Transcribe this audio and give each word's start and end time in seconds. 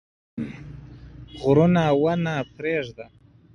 غرونه 1.39 1.83
ونه 2.01 2.33
پرېږده. 2.55 3.05